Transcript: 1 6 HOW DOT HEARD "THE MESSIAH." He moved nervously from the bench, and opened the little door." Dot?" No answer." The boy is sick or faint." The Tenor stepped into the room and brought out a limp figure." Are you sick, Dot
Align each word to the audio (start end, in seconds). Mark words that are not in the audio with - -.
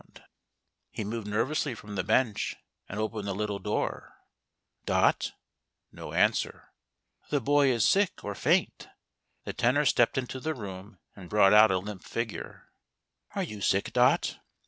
1 0.01 0.07
6 0.15 0.17
HOW 0.17 0.23
DOT 0.23 0.25
HEARD 0.25 0.33
"THE 0.33 0.79
MESSIAH." 1.03 1.05
He 1.05 1.11
moved 1.15 1.27
nervously 1.27 1.75
from 1.75 1.93
the 1.95 2.03
bench, 2.03 2.55
and 2.89 2.99
opened 2.99 3.27
the 3.27 3.35
little 3.35 3.59
door." 3.59 4.15
Dot?" 4.87 5.33
No 5.91 6.13
answer." 6.13 6.73
The 7.29 7.39
boy 7.39 7.69
is 7.69 7.87
sick 7.87 8.23
or 8.23 8.33
faint." 8.33 8.87
The 9.43 9.53
Tenor 9.53 9.85
stepped 9.85 10.17
into 10.17 10.39
the 10.39 10.55
room 10.55 10.97
and 11.15 11.29
brought 11.29 11.53
out 11.53 11.69
a 11.69 11.77
limp 11.77 12.03
figure." 12.03 12.71
Are 13.35 13.43
you 13.43 13.61
sick, 13.61 13.93
Dot 13.93 14.39